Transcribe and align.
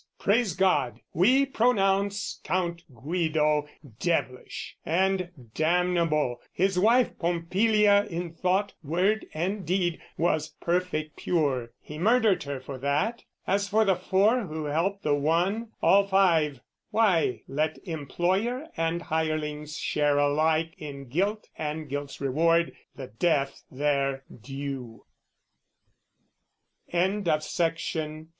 Praise 0.17 0.55
God! 0.55 0.99
We 1.13 1.45
pronounce 1.45 2.41
"Count 2.43 2.81
Guido 2.91 3.67
devilish 3.99 4.75
and 4.83 5.29
damnable: 5.53 6.41
"His 6.51 6.79
wife 6.79 7.11
Pompilia 7.19 8.07
in 8.09 8.33
thought, 8.33 8.73
word, 8.81 9.27
and 9.35 9.63
deed, 9.63 10.01
"Was 10.17 10.55
perfect 10.59 11.17
pure, 11.17 11.73
he 11.79 11.99
murdered 11.99 12.41
her 12.45 12.59
for 12.59 12.79
that: 12.79 13.25
"As 13.45 13.69
for 13.69 13.85
the 13.85 13.95
Four 13.95 14.47
who 14.47 14.65
helped 14.65 15.03
the 15.03 15.13
One, 15.13 15.69
all 15.83 16.07
Five 16.07 16.61
"Why, 16.89 17.43
let 17.47 17.77
employer 17.87 18.69
and 18.75 19.03
hirelings 19.03 19.77
share 19.77 20.17
alike 20.17 20.73
"In 20.79 21.09
guilt 21.09 21.47
and 21.59 21.87
guilt's 21.87 22.19
reward, 22.19 22.71
the 22.95 23.05
death 23.05 23.61
their 23.69 24.23
due!" 24.33 25.05
So 26.91 26.91
was 26.91 26.91
the 26.91 26.91
trial 26.93 27.03
at 27.03 27.05
end, 27.11 27.25
do 27.25 27.31
you 27.31 27.39
suppose? 28.19 28.27